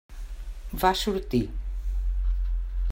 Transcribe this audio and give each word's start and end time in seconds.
Va 0.83 0.91
sortir. 1.01 1.43